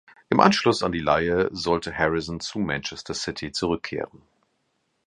Im 0.29 0.39
Anschluss 0.39 0.81
an 0.81 0.91
die 0.93 0.99
Leihe 0.99 1.47
sollte 1.51 1.93
Harrison 1.95 2.39
zu 2.39 2.57
Manchester 2.57 3.13
City 3.13 3.51
zurückkehren. 3.51 4.23